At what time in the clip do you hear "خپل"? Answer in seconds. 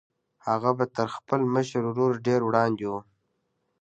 1.15-1.41